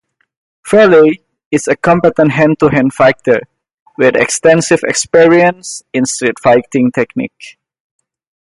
Fraley 0.63 1.21
is 1.51 1.67
a 1.67 1.75
competent 1.75 2.31
hand-to-hand 2.31 2.91
fighter, 2.91 3.41
with 3.99 4.15
extensive 4.15 4.79
experience 4.81 5.83
in 5.93 6.05
street-fighting 6.07 6.91
techniques. 6.91 7.55